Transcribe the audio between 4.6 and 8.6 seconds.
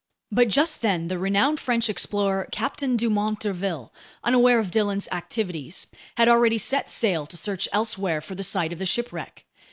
Dillon's activities, had already set sail to search elsewhere for the